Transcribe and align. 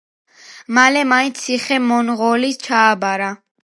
მალე 0.77 1.03
მან 1.13 1.31
ციხე 1.43 1.79
მონღოლებს 1.93 2.63
ჩააბარა. 2.69 3.35